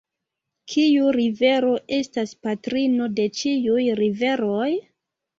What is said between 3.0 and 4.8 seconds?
de ĉiuj riveroj?